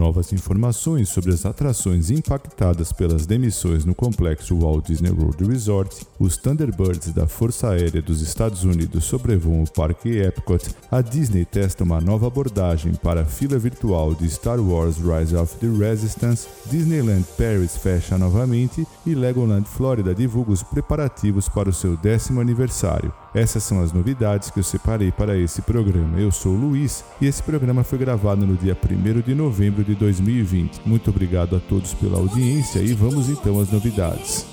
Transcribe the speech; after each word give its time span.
novas 0.00 0.32
informações 0.32 1.10
sobre 1.10 1.30
as 1.30 1.44
atrações 1.44 2.10
impactadas 2.10 2.90
pelas 2.90 3.26
demissões 3.26 3.84
no 3.84 3.94
complexo 3.94 4.58
Walt 4.58 4.86
Disney 4.86 5.10
World 5.10 5.44
Resort, 5.44 6.06
os 6.18 6.38
Thunderbirds 6.38 7.12
da 7.12 7.26
Força 7.26 7.68
Aérea 7.68 8.00
dos 8.00 8.22
Estados 8.22 8.64
Unidos 8.64 9.04
sobrevoam 9.04 9.62
o 9.62 9.70
Parque 9.70 10.08
Epcot, 10.18 10.74
a 10.90 11.02
Disney 11.02 11.44
testa 11.44 11.84
uma 11.84 12.00
nova 12.00 12.28
abordagem 12.28 12.94
para 12.94 13.20
a 13.20 13.26
fila 13.26 13.58
virtual 13.58 14.14
de 14.14 14.26
Star 14.30 14.58
Wars 14.58 14.96
Rise 14.96 15.36
of 15.36 15.54
the 15.56 15.68
Resistance, 15.68 16.48
Disneyland 16.70 17.26
Paris 17.36 17.76
fecha 17.76 18.16
novamente 18.16 18.86
e 19.04 19.14
Legoland 19.14 19.68
Florida 19.68 20.14
divulga 20.14 20.52
os 20.52 20.62
preparativos 20.62 21.46
para 21.46 21.68
o 21.68 21.74
seu 21.74 21.94
décimo 21.98 22.40
aniversário. 22.40 23.12
Essas 23.34 23.62
são 23.62 23.80
as 23.80 23.92
novidades 23.92 24.50
que 24.50 24.58
eu 24.58 24.64
separei 24.64 25.12
para 25.12 25.38
esse 25.38 25.62
programa. 25.62 26.18
Eu 26.18 26.32
sou 26.32 26.52
o 26.52 26.56
Luiz 26.56 27.04
e 27.20 27.26
esse 27.26 27.42
programa 27.42 27.84
foi 27.84 27.98
gravado 27.98 28.44
no 28.44 28.56
dia 28.56 28.76
1 28.76 29.20
de 29.20 29.34
novembro 29.34 29.84
de 29.84 29.94
2020. 29.94 30.80
Muito 30.84 31.10
obrigado 31.10 31.54
a 31.54 31.60
todos 31.60 31.94
pela 31.94 32.18
audiência 32.18 32.80
e 32.80 32.92
vamos 32.92 33.28
então 33.28 33.60
às 33.60 33.70
novidades. 33.70 34.46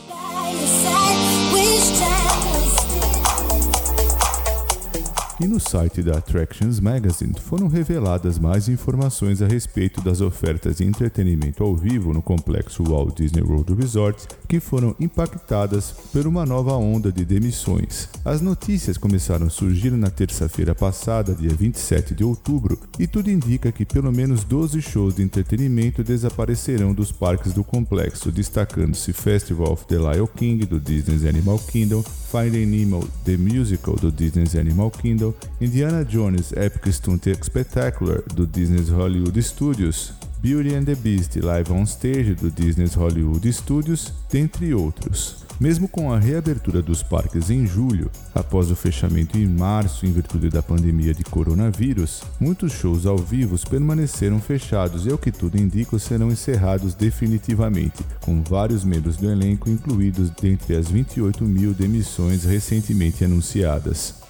E 5.39 5.45
no 5.45 5.59
site 5.59 6.01
da 6.01 6.17
Attractions 6.17 6.79
Magazine 6.79 7.35
foram 7.39 7.67
reveladas 7.67 8.39
mais 8.39 8.67
informações 8.67 9.39
a 9.39 9.47
respeito 9.47 10.01
das 10.01 10.19
ofertas 10.19 10.77
de 10.77 10.83
entretenimento 10.83 11.63
ao 11.63 11.75
vivo 11.75 12.11
no 12.11 12.23
complexo 12.23 12.83
Walt 12.83 13.15
Disney 13.15 13.43
World 13.43 13.75
Resort 13.75 14.27
que 14.47 14.59
foram 14.59 14.95
impactadas 14.99 15.91
por 16.11 16.25
uma 16.25 16.45
nova 16.45 16.73
onda 16.73 17.11
de 17.11 17.25
demissões. 17.25 18.07
As 18.23 18.41
notícias 18.41 18.97
começaram 18.97 19.47
a 19.47 19.49
surgir 19.49 19.91
na 19.91 20.09
terça-feira 20.09 20.73
passada, 20.73 21.35
dia 21.35 21.53
27 21.53 22.15
de 22.15 22.23
outubro, 22.23 22.79
e 22.97 23.05
tudo 23.05 23.29
indica 23.29 23.71
que 23.71 23.85
pelo 23.85 24.11
menos 24.11 24.43
12 24.43 24.81
shows 24.81 25.15
de 25.15 25.23
entretenimento 25.23 26.03
desaparecerão 26.03 26.93
dos 26.93 27.11
parques 27.11 27.53
do 27.53 27.63
complexo, 27.63 28.31
destacando-se 28.31 29.13
Festival 29.13 29.71
of 29.73 29.85
the 29.85 29.97
Lion 29.97 30.27
King 30.27 30.65
do 30.65 30.79
Disney's 30.79 31.25
Animal 31.25 31.59
Kingdom, 31.59 32.03
Finding 32.31 32.65
Nemo 32.65 33.07
The 33.25 33.37
Musical 33.37 33.95
do 33.95 34.11
Disney's 34.11 34.55
Animal 34.55 34.91
Kingdom, 34.91 35.33
Indiana 35.59 36.03
Jones 36.05 36.53
Epic 36.53 36.93
Stunt 36.93 37.25
Spectacular 37.43 38.23
do 38.33 38.45
Disney's 38.45 38.89
Hollywood 38.89 39.41
Studios, 39.41 40.13
Beauty 40.41 40.75
and 40.75 40.85
the 40.85 40.95
Beast 40.95 41.35
Live 41.35 41.71
on 41.73 41.83
Stage 41.83 42.35
do 42.35 42.51
Disney's 42.51 42.93
Hollywood 42.93 43.51
Studios, 43.51 44.13
dentre 44.29 44.73
outros. 44.73 45.47
Mesmo 45.59 45.87
com 45.87 46.13
a 46.13 46.19
reabertura 46.19 46.83
dos 46.83 47.01
parques 47.01 47.49
em 47.49 47.65
julho, 47.65 48.11
após 48.35 48.69
o 48.69 48.75
fechamento 48.75 49.39
em 49.39 49.47
março 49.47 50.05
em 50.05 50.11
virtude 50.11 50.49
da 50.49 50.61
pandemia 50.61 51.15
de 51.15 51.23
coronavírus, 51.23 52.21
muitos 52.39 52.73
shows 52.73 53.07
ao 53.07 53.17
vivo 53.17 53.57
permaneceram 53.67 54.39
fechados 54.39 55.07
e, 55.07 55.11
ao 55.11 55.17
que 55.17 55.31
tudo 55.31 55.57
indica, 55.57 55.97
serão 55.97 56.29
encerrados 56.29 56.93
definitivamente, 56.93 58.03
com 58.21 58.43
vários 58.43 58.83
membros 58.83 59.17
do 59.17 59.31
elenco 59.31 59.67
incluídos 59.67 60.29
dentre 60.29 60.75
as 60.75 60.91
28 60.91 61.43
mil 61.43 61.73
demissões 61.73 62.43
recentemente 62.43 63.25
anunciadas. 63.25 64.27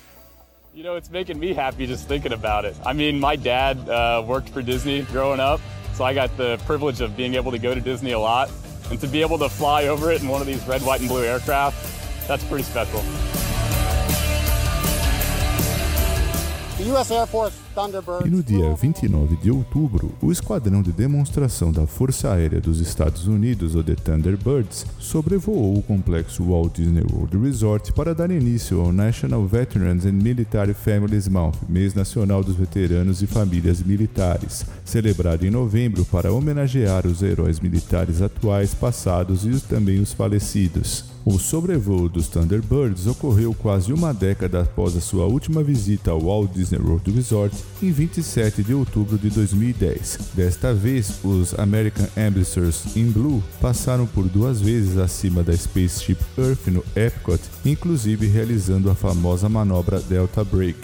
You 0.73 0.83
know, 0.83 0.95
it's 0.95 1.09
making 1.09 1.39
me 1.39 1.53
happy 1.53 1.87
just 1.87 2.07
thinking 2.07 2.31
about 2.31 2.63
it. 2.65 2.77
I 2.85 2.93
mean, 2.93 3.19
my 3.19 3.35
dad 3.35 3.79
uh, 3.89 4.23
worked 4.23 4.49
for 4.49 4.61
Disney 4.61 5.01
growing 5.11 5.39
up, 5.39 5.59
so 5.97 6.03
I 6.03 6.13
got 6.13 6.37
the 6.37 6.57
privilege 6.67 7.01
of 7.01 7.17
being 7.17 7.33
able 7.33 7.51
to 7.51 7.57
go 7.57 7.73
to 7.73 7.81
Disney 7.81 8.11
a 8.11 8.19
lot. 8.19 8.51
And 8.91 9.01
to 9.01 9.07
be 9.07 9.21
able 9.21 9.39
to 9.39 9.49
fly 9.49 9.87
over 9.87 10.11
it 10.11 10.21
in 10.21 10.27
one 10.27 10.41
of 10.41 10.47
these 10.47 10.65
red, 10.67 10.83
white, 10.83 10.99
and 10.99 11.09
blue 11.09 11.23
aircraft, 11.23 12.27
that's 12.27 12.43
pretty 12.43 12.63
special. 12.63 13.01
The 16.77 16.83
U.S. 16.91 17.09
Air 17.09 17.25
Force 17.25 17.59
E 18.25 18.29
no 18.29 18.41
dia 18.41 18.73
29 18.73 19.35
de 19.35 19.51
outubro, 19.51 20.11
o 20.19 20.31
esquadrão 20.31 20.81
de 20.81 20.91
demonstração 20.91 21.71
da 21.71 21.85
Força 21.85 22.33
Aérea 22.33 22.59
dos 22.59 22.79
Estados 22.79 23.27
Unidos, 23.27 23.75
o 23.75 23.83
The 23.83 23.93
Thunderbirds, 23.93 24.83
sobrevoou 24.97 25.77
o 25.77 25.83
complexo 25.83 26.43
Walt 26.43 26.73
Disney 26.73 27.03
World 27.13 27.37
Resort 27.37 27.93
para 27.93 28.15
dar 28.15 28.31
início 28.31 28.81
ao 28.81 28.91
National 28.91 29.45
Veterans 29.45 30.05
and 30.05 30.13
Military 30.13 30.73
Families 30.73 31.27
Month, 31.27 31.57
mês 31.69 31.93
nacional 31.93 32.43
dos 32.43 32.55
veteranos 32.55 33.21
e 33.21 33.27
famílias 33.27 33.83
militares, 33.83 34.65
celebrado 34.83 35.45
em 35.45 35.51
novembro 35.51 36.03
para 36.05 36.33
homenagear 36.33 37.05
os 37.05 37.21
heróis 37.21 37.59
militares 37.59 38.23
atuais, 38.23 38.73
passados 38.73 39.45
e 39.45 39.61
também 39.61 39.99
os 39.99 40.13
falecidos. 40.13 41.16
O 41.29 41.37
sobrevoo 41.37 42.07
dos 42.07 42.29
Thunderbirds 42.29 43.05
ocorreu 43.05 43.53
quase 43.53 43.91
uma 43.91 44.13
década 44.13 44.61
após 44.61 44.95
a 44.95 45.01
sua 45.01 45.25
última 45.25 45.61
visita 45.61 46.09
ao 46.09 46.21
Walt 46.21 46.53
Disney 46.53 46.79
World 46.79 47.11
Resort 47.11 47.53
em 47.83 47.91
27 47.91 48.63
de 48.63 48.73
outubro 48.73 49.17
de 49.17 49.29
2010. 49.31 50.31
Desta 50.33 50.73
vez, 50.73 51.19
os 51.25 51.53
American 51.59 52.07
Ambassadors 52.15 52.95
in 52.95 53.11
Blue 53.11 53.43
passaram 53.59 54.07
por 54.07 54.23
duas 54.29 54.61
vezes 54.61 54.97
acima 54.97 55.43
da 55.43 55.51
Spaceship 55.51 56.17
Earth 56.37 56.65
no 56.67 56.81
Epcot, 56.95 57.41
inclusive 57.65 58.25
realizando 58.25 58.89
a 58.89 58.95
famosa 58.95 59.49
manobra 59.49 59.99
Delta 59.99 60.45
Break. 60.45 60.79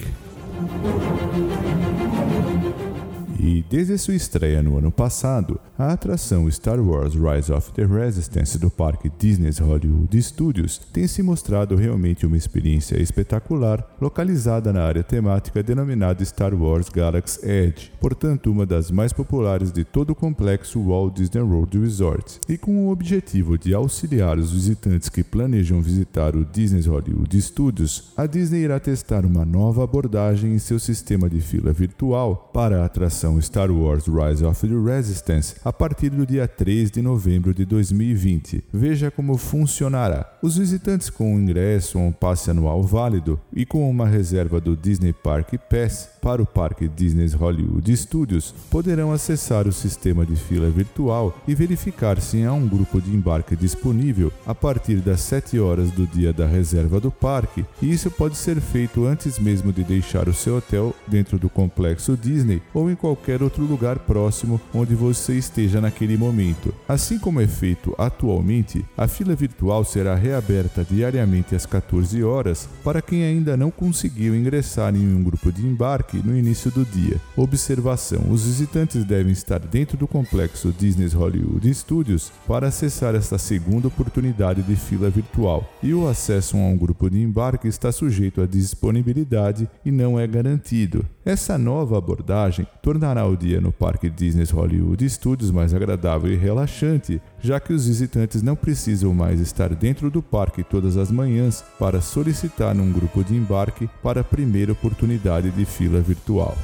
Desde 3.70 3.96
sua 3.96 4.14
estreia 4.14 4.62
no 4.62 4.76
ano 4.76 4.92
passado, 4.92 5.58
a 5.76 5.92
atração 5.92 6.48
Star 6.50 6.78
Wars 6.78 7.14
Rise 7.14 7.50
of 7.50 7.72
the 7.72 7.84
Resistance 7.84 8.58
do 8.58 8.70
parque 8.70 9.10
Disney's 9.18 9.58
Hollywood 9.58 10.22
Studios 10.22 10.78
tem 10.92 11.06
se 11.06 11.22
mostrado 11.22 11.74
realmente 11.74 12.26
uma 12.26 12.36
experiência 12.36 13.00
espetacular, 13.00 13.84
localizada 14.00 14.70
na 14.72 14.82
área 14.84 15.02
temática 15.02 15.62
denominada 15.62 16.24
Star 16.24 16.54
Wars 16.54 16.90
Galaxy 16.90 17.44
Edge, 17.44 17.90
portanto 18.00 18.50
uma 18.50 18.66
das 18.66 18.90
mais 18.90 19.12
populares 19.12 19.72
de 19.72 19.82
todo 19.82 20.10
o 20.10 20.14
complexo 20.14 20.80
Walt 20.80 21.14
Disney 21.14 21.42
World 21.42 21.78
Resort, 21.80 22.40
e 22.48 22.58
com 22.58 22.86
o 22.86 22.90
objetivo 22.90 23.56
de 23.58 23.74
auxiliar 23.74 24.38
os 24.38 24.52
visitantes 24.52 25.08
que 25.08 25.24
planejam 25.24 25.80
visitar 25.80 26.36
o 26.36 26.44
Disney's 26.44 26.86
Hollywood 26.86 27.40
Studios, 27.40 28.12
a 28.16 28.26
Disney 28.26 28.60
irá 28.60 28.78
testar 28.78 29.24
uma 29.24 29.44
nova 29.44 29.82
abordagem 29.82 30.54
em 30.54 30.58
seu 30.58 30.78
sistema 30.78 31.30
de 31.30 31.40
fila 31.40 31.72
virtual 31.72 32.50
para 32.52 32.82
a 32.82 32.84
atração 32.84 33.40
Star 33.40 33.53
Wars 33.56 34.06
Rise 34.06 34.44
of 34.44 34.66
the 34.66 34.74
Resistance 34.74 35.56
a 35.64 35.72
partir 35.72 36.10
do 36.10 36.26
dia 36.26 36.48
3 36.48 36.90
de 36.90 37.00
novembro 37.00 37.54
de 37.54 37.64
2020. 37.64 38.64
Veja 38.72 39.10
como 39.10 39.36
funcionará. 39.36 40.32
Os 40.42 40.56
visitantes 40.56 41.08
com 41.08 41.34
um 41.34 41.40
ingresso 41.40 41.98
ou 41.98 42.06
um 42.06 42.12
passe 42.12 42.50
anual 42.50 42.82
válido 42.82 43.40
e 43.52 43.64
com 43.64 43.88
uma 43.88 44.06
reserva 44.06 44.60
do 44.60 44.76
Disney 44.76 45.12
Park 45.12 45.54
Pass 45.70 46.10
para 46.20 46.42
o 46.42 46.46
Parque 46.46 46.88
Disney 46.88 47.28
Hollywood 47.28 47.96
Studios 47.96 48.54
poderão 48.70 49.12
acessar 49.12 49.68
o 49.68 49.72
sistema 49.72 50.26
de 50.26 50.34
fila 50.34 50.68
virtual 50.70 51.38
e 51.46 51.54
verificar 51.54 52.20
se 52.20 52.42
há 52.42 52.52
um 52.52 52.66
grupo 52.66 53.00
de 53.00 53.14
embarque 53.14 53.54
disponível 53.54 54.32
a 54.46 54.54
partir 54.54 54.96
das 54.96 55.20
7 55.20 55.60
horas 55.60 55.90
do 55.90 56.06
dia 56.06 56.32
da 56.32 56.46
reserva 56.46 56.98
do 56.98 57.10
parque, 57.10 57.64
e 57.80 57.92
isso 57.92 58.10
pode 58.10 58.36
ser 58.36 58.60
feito 58.60 59.06
antes 59.06 59.38
mesmo 59.38 59.72
de 59.72 59.84
deixar 59.84 60.28
o 60.28 60.34
seu 60.34 60.56
hotel 60.56 60.94
dentro 61.06 61.38
do 61.38 61.48
complexo 61.48 62.16
Disney 62.16 62.62
ou 62.72 62.90
em 62.90 62.94
qualquer 62.94 63.42
outro 63.44 63.64
lugar 63.64 64.00
próximo 64.00 64.60
onde 64.74 64.94
você 64.94 65.34
esteja 65.34 65.80
naquele 65.80 66.16
momento. 66.16 66.74
Assim 66.88 67.18
como 67.18 67.40
é 67.40 67.46
feito 67.46 67.94
atualmente, 67.96 68.84
a 68.96 69.06
fila 69.06 69.34
virtual 69.34 69.84
será 69.84 70.14
reaberta 70.14 70.84
diariamente 70.84 71.54
às 71.54 71.66
14 71.66 72.22
horas 72.24 72.68
para 72.82 73.02
quem 73.02 73.24
ainda 73.24 73.56
não 73.56 73.70
conseguiu 73.70 74.34
ingressar 74.34 74.94
em 74.94 75.14
um 75.14 75.22
grupo 75.22 75.52
de 75.52 75.66
embarque 75.66 76.20
no 76.24 76.36
início 76.36 76.70
do 76.70 76.84
dia. 76.84 77.20
Observação: 77.36 78.24
os 78.30 78.44
visitantes 78.44 79.04
devem 79.04 79.32
estar 79.32 79.60
dentro 79.60 79.96
do 79.96 80.08
complexo 80.08 80.74
Disney 80.76 81.08
Hollywood 81.08 81.72
Studios 81.74 82.32
para 82.46 82.68
acessar 82.68 83.14
esta 83.14 83.38
segunda 83.38 83.88
oportunidade 83.88 84.62
de 84.62 84.76
fila 84.76 85.10
virtual, 85.10 85.68
e 85.82 85.92
o 85.92 86.08
acesso 86.08 86.56
a 86.56 86.60
um 86.60 86.76
grupo 86.76 87.10
de 87.10 87.20
embarque 87.20 87.68
está 87.68 87.92
sujeito 87.92 88.40
à 88.40 88.46
disponibilidade 88.46 89.68
e 89.84 89.90
não 89.90 90.18
é 90.18 90.26
garantido. 90.26 91.04
Essa 91.24 91.58
nova 91.58 91.98
abordagem 91.98 92.66
tornará 92.82 93.23
o 93.26 93.36
dia 93.36 93.60
no 93.60 93.72
Parque 93.72 94.10
Disney 94.10 94.44
Hollywood 94.44 95.08
Studios 95.08 95.50
mais 95.50 95.72
agradável 95.72 96.32
e 96.32 96.36
relaxante, 96.36 97.20
já 97.40 97.58
que 97.60 97.72
os 97.72 97.86
visitantes 97.86 98.42
não 98.42 98.56
precisam 98.56 99.14
mais 99.14 99.40
estar 99.40 99.74
dentro 99.74 100.10
do 100.10 100.22
parque 100.22 100.62
todas 100.62 100.96
as 100.96 101.10
manhãs 101.10 101.64
para 101.78 102.00
solicitar 102.00 102.76
um 102.76 102.92
grupo 102.92 103.22
de 103.22 103.34
embarque 103.34 103.88
para 104.02 104.20
a 104.20 104.24
primeira 104.24 104.72
oportunidade 104.72 105.50
de 105.50 105.64
fila 105.64 106.00
virtual. 106.00 106.56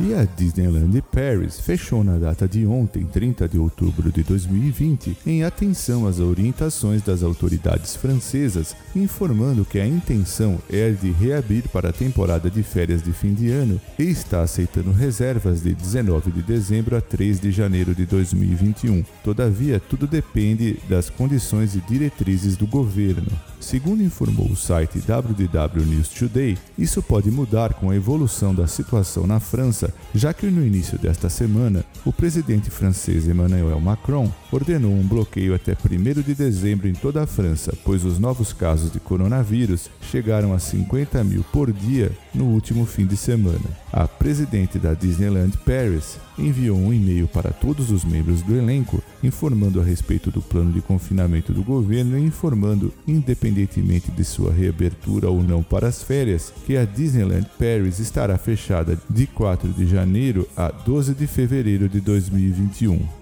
E 0.00 0.14
a 0.14 0.24
Disneyland 0.24 1.02
Paris 1.10 1.58
fechou 1.58 2.04
na 2.04 2.18
data 2.18 2.46
de 2.46 2.64
ontem, 2.64 3.04
30 3.04 3.48
de 3.48 3.58
outubro 3.58 4.12
de 4.12 4.22
2020, 4.22 5.16
em 5.26 5.42
atenção 5.42 6.06
às 6.06 6.20
orientações 6.20 7.02
das 7.02 7.24
autoridades 7.24 7.96
francesas, 7.96 8.76
informando 8.94 9.64
que 9.64 9.80
a 9.80 9.86
intenção 9.86 10.60
é 10.70 10.90
de 10.90 11.10
reabrir 11.10 11.68
para 11.68 11.88
a 11.88 11.92
temporada 11.92 12.48
de 12.48 12.62
férias 12.62 13.02
de 13.02 13.12
fim 13.12 13.34
de 13.34 13.50
ano 13.50 13.80
e 13.98 14.04
está 14.04 14.42
aceitando 14.42 14.92
reservas 14.92 15.62
de 15.62 15.74
19 15.74 16.30
de 16.30 16.42
dezembro 16.42 16.96
a 16.96 17.00
3 17.00 17.40
de 17.40 17.50
janeiro 17.50 17.92
de 17.92 18.06
2021. 18.06 19.04
Todavia, 19.24 19.80
tudo 19.80 20.06
depende 20.06 20.78
das 20.88 21.10
condições 21.10 21.74
e 21.74 21.80
diretrizes 21.80 22.56
do 22.56 22.68
governo. 22.68 23.26
Segundo 23.60 24.02
informou 24.02 24.46
o 24.46 24.56
site 24.56 24.98
WDW 24.98 25.84
News 25.84 26.08
Today, 26.08 26.56
isso 26.78 27.02
pode 27.02 27.28
mudar 27.30 27.74
com 27.74 27.90
a 27.90 27.96
evolução 27.96 28.54
da 28.54 28.68
situação 28.68 29.26
na 29.26 29.40
França, 29.40 29.87
já 30.14 30.32
que 30.32 30.46
no 30.46 30.66
início 30.66 30.98
desta 30.98 31.28
semana, 31.28 31.84
o 32.04 32.12
presidente 32.12 32.70
francês 32.70 33.26
Emmanuel 33.26 33.80
Macron 33.80 34.30
ordenou 34.50 34.92
um 34.92 35.06
bloqueio 35.06 35.54
até 35.54 35.72
1 35.72 36.22
de 36.22 36.34
dezembro 36.34 36.88
em 36.88 36.92
toda 36.92 37.22
a 37.22 37.26
França, 37.26 37.72
pois 37.84 38.04
os 38.04 38.18
novos 38.18 38.52
casos 38.52 38.90
de 38.90 39.00
coronavírus 39.00 39.90
chegaram 40.00 40.52
a 40.54 40.58
50 40.58 41.22
mil 41.24 41.44
por 41.52 41.72
dia 41.72 42.10
no 42.34 42.46
último 42.46 42.84
fim 42.86 43.06
de 43.06 43.16
semana. 43.16 43.58
A 43.92 44.06
presidente 44.06 44.78
da 44.78 44.94
Disneyland 44.94 45.56
Paris 45.64 46.18
enviou 46.38 46.78
um 46.78 46.92
e-mail 46.92 47.26
para 47.26 47.50
todos 47.50 47.90
os 47.90 48.04
membros 48.04 48.42
do 48.42 48.56
elenco 48.56 49.02
informando 49.22 49.80
a 49.80 49.84
respeito 49.84 50.30
do 50.30 50.40
plano 50.40 50.72
de 50.72 50.80
confinamento 50.80 51.52
do 51.52 51.62
governo 51.62 52.18
e 52.18 52.22
informando, 52.22 52.92
independentemente 53.06 54.10
de 54.10 54.24
sua 54.24 54.52
reabertura 54.52 55.28
ou 55.28 55.42
não 55.42 55.62
para 55.62 55.88
as 55.88 56.02
férias, 56.02 56.52
que 56.66 56.76
a 56.76 56.84
Disneyland 56.84 57.46
Paris 57.58 57.98
estará 57.98 58.38
fechada 58.38 58.98
de 59.08 59.26
4 59.26 59.70
de 59.70 59.86
janeiro 59.86 60.46
a 60.56 60.70
12 60.70 61.14
de 61.14 61.26
fevereiro 61.26 61.88
de 61.88 62.00
2021. 62.00 63.18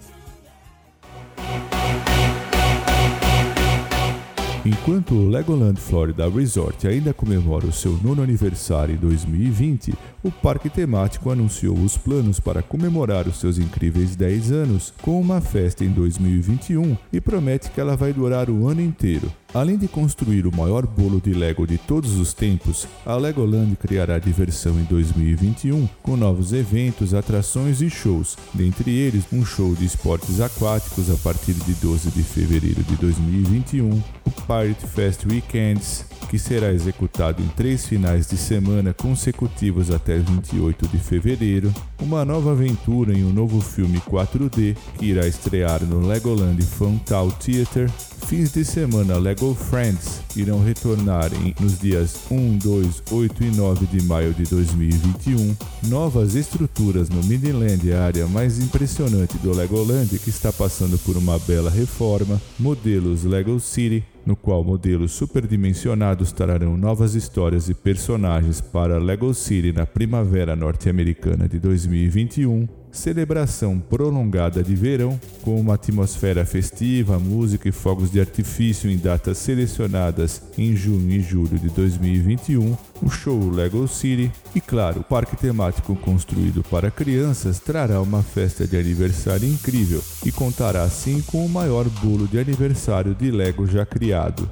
Enquanto 4.67 5.15
o 5.15 5.29
Legoland 5.29 5.81
Florida 5.81 6.29
Resort 6.29 6.89
ainda 6.89 7.15
comemora 7.15 7.67
o 7.67 7.73
seu 7.73 7.93
nono 8.03 8.21
aniversário 8.21 8.97
em 8.97 8.99
2020, 8.99 9.95
o 10.25 10.33
parque 10.33 10.69
temático 10.69 11.31
anunciou 11.31 11.79
os 11.79 11.97
planos 11.97 12.41
para 12.41 12.65
comemorar 12.65 13.29
os 13.29 13.39
seus 13.39 13.59
incríveis 13.59 14.17
10 14.17 14.51
anos 14.51 14.93
com 15.01 15.21
uma 15.21 15.41
festa 15.41 15.85
em 15.85 15.91
2021 15.91 16.99
e 17.13 17.21
promete 17.21 17.71
que 17.71 17.81
ela 17.81 17.97
vai 17.97 18.13
durar 18.13 18.51
o 18.51 18.67
ano 18.67 18.81
inteiro. 18.81 19.31
Além 19.57 19.79
de 19.79 19.89
construir 19.89 20.47
o 20.47 20.55
maior 20.55 20.87
bolo 20.87 21.19
de 21.19 21.33
Lego 21.33 21.67
de 21.67 21.79
todos 21.79 22.19
os 22.19 22.35
tempos, 22.35 22.87
a 23.07 23.17
Legoland 23.17 23.75
criará 23.77 24.19
diversão 24.19 24.79
em 24.79 24.85
2021 24.85 25.89
com 26.03 26.15
novos 26.15 26.53
eventos, 26.53 27.15
atrações 27.15 27.81
e 27.81 27.89
shows, 27.89 28.37
dentre 28.53 28.91
eles 28.91 29.25
um 29.33 29.47
show 29.47 29.75
de 29.75 29.87
esportes 29.87 30.43
aquáticos 30.43 31.11
a 31.11 31.17
partir 31.17 31.55
de 31.55 31.73
12 31.73 32.11
de 32.11 32.23
fevereiro 32.23 32.83
de 32.83 32.97
2021, 32.97 33.89
o 34.27 34.31
Pirate 34.31 34.87
Fest 34.87 35.25
Weekends, 35.25 36.05
que 36.29 36.39
será 36.39 36.71
executado 36.71 37.43
em 37.43 37.49
três 37.49 37.87
finais 37.87 38.27
de 38.27 38.37
semana 38.37 38.93
consecutivos 38.93 39.91
até 39.91 40.19
28 40.19 40.87
de 40.89 40.99
fevereiro, 40.99 41.73
uma 41.99 42.27
nova 42.27 42.53
aventura 42.53 43.15
em 43.17 43.25
um 43.25 43.33
novo 43.33 43.63
filme 43.63 44.01
4D 44.01 44.77
que 44.99 45.07
irá 45.07 45.27
estrear 45.27 45.83
no 45.83 46.07
Legoland 46.07 46.61
Funtal 46.63 47.31
Theater 47.33 47.91
fins 48.27 48.51
de 48.53 48.65
semana 48.65 49.17
Lego 49.19 49.55
Friends 49.55 50.21
irão 50.35 50.63
retornar 50.63 51.31
em, 51.33 51.55
nos 51.61 51.79
dias 51.79 52.23
1, 52.29 52.59
2, 52.59 53.03
8 53.13 53.45
e 53.45 53.51
9 53.53 53.87
de 53.87 54.03
maio 54.03 54.35
de 54.35 54.43
2021. 54.43 55.57
Novas 55.89 56.35
estruturas 56.35 57.09
no 57.09 57.23
Midland, 57.23 57.93
a 57.93 58.05
área 58.05 58.27
mais 58.27 58.59
impressionante 58.59 59.39
do 59.39 59.55
Legoland 59.55 60.19
que 60.19 60.29
está 60.29 60.53
passando 60.53 60.99
por 60.99 61.17
uma 61.17 61.39
bela 61.39 61.71
reforma. 61.71 62.43
Modelos 62.59 63.23
Lego 63.23 63.61
City, 63.61 64.03
no 64.27 64.35
qual 64.35 64.65
modelos 64.65 65.13
superdimensionados 65.13 66.33
trarão 66.33 66.77
novas 66.77 67.15
histórias 67.15 67.69
e 67.69 67.75
personagens 67.75 68.61
para 68.61 68.99
Lego 68.99 69.33
City 69.35 69.73
na 69.73 69.87
primavera 69.87 70.57
norte-americana 70.57 71.49
de 71.49 71.61
2021 71.61 72.67
celebração 72.97 73.79
prolongada 73.79 74.63
de 74.63 74.75
verão, 74.75 75.21
com 75.43 75.61
uma 75.61 75.75
atmosfera 75.75 76.45
festiva, 76.45 77.19
música 77.19 77.69
e 77.69 77.73
fogos 77.73 78.11
de 78.11 78.19
artifício 78.19 78.91
em 78.91 78.97
datas 78.97 79.39
selecionadas 79.39 80.43
em 80.59 80.75
junho 80.75 81.13
e 81.13 81.21
julho 81.21 81.59
de 81.59 81.69
2021, 81.69 82.77
o 83.03 83.11
show 83.11 83.51
Lego 83.51 83.87
City 83.87 84.33
e, 84.55 84.61
claro, 84.61 85.01
o 85.01 85.05
parque 85.05 85.37
temático 85.37 85.95
construído 85.97 86.63
para 86.65 86.91
crianças 86.91 87.61
trará 87.61 88.01
uma 88.01 88.23
festa 88.23 88.67
de 88.67 88.77
aniversário 88.77 89.49
incrível 89.49 90.03
e 90.25 90.33
contará 90.33 90.83
assim 90.83 91.21
com 91.23 91.45
o 91.45 91.49
maior 91.49 91.89
bolo 91.89 92.27
de 92.27 92.39
aniversário 92.39 93.15
de 93.15 93.31
Lego 93.31 93.67
já 93.67 93.85
criado. 93.85 94.49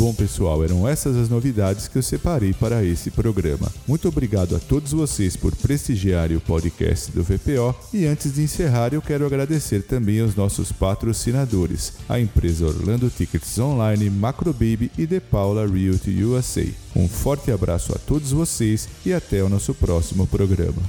Bom, 0.00 0.14
pessoal, 0.14 0.64
eram 0.64 0.88
essas 0.88 1.14
as 1.14 1.28
novidades 1.28 1.86
que 1.86 1.98
eu 1.98 2.02
separei 2.02 2.54
para 2.54 2.82
esse 2.82 3.10
programa. 3.10 3.70
Muito 3.86 4.08
obrigado 4.08 4.56
a 4.56 4.58
todos 4.58 4.92
vocês 4.92 5.36
por 5.36 5.54
prestigiarem 5.54 6.38
o 6.38 6.40
podcast 6.40 7.12
do 7.12 7.22
VPO 7.22 7.74
e 7.92 8.06
antes 8.06 8.32
de 8.32 8.40
encerrar, 8.40 8.94
eu 8.94 9.02
quero 9.02 9.26
agradecer 9.26 9.82
também 9.82 10.22
aos 10.22 10.34
nossos 10.34 10.72
patrocinadores, 10.72 11.92
a 12.08 12.18
empresa 12.18 12.64
Orlando 12.64 13.10
Tickets 13.10 13.58
Online, 13.58 14.08
Macrobaby 14.08 14.90
e 14.96 15.06
The 15.06 15.20
Paula 15.20 15.66
Realty 15.66 16.24
USA. 16.24 16.66
Um 16.96 17.06
forte 17.06 17.52
abraço 17.52 17.92
a 17.94 17.98
todos 17.98 18.32
vocês 18.32 18.88
e 19.04 19.12
até 19.12 19.44
o 19.44 19.50
nosso 19.50 19.74
próximo 19.74 20.26
programa. 20.26 20.80